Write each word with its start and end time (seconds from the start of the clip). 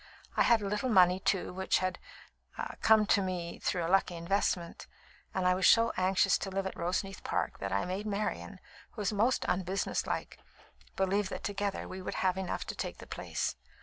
I 0.35 0.41
had 0.41 0.63
a 0.63 0.67
little 0.67 0.89
money, 0.89 1.19
too, 1.19 1.53
which 1.53 1.77
had 1.77 1.99
er 2.57 2.75
come 2.81 3.05
to 3.05 3.21
me 3.21 3.59
through 3.59 3.85
a 3.85 3.87
lucky 3.87 4.15
investment, 4.15 4.87
and 5.31 5.47
I 5.47 5.53
was 5.53 5.67
so 5.67 5.93
anxious 5.95 6.39
to 6.39 6.49
live 6.49 6.65
at 6.65 6.75
Roseneath 6.75 7.23
Park 7.23 7.59
that 7.59 7.71
I 7.71 7.85
made 7.85 8.07
Marian 8.07 8.59
(who 8.93 9.03
is 9.03 9.13
most 9.13 9.45
unbusiness 9.47 10.07
like) 10.07 10.39
believe 10.95 11.29
that 11.29 11.43
together 11.43 11.87
we 11.87 12.01
would 12.01 12.15
have 12.15 12.35
enough 12.35 12.65
to 12.65 12.75
take 12.75 12.97
the 12.97 13.05
place. 13.05 13.55